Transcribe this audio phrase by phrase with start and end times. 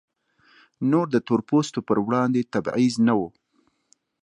[0.91, 3.21] نور د تور پوستو پر وړاندې تبعیض نه و.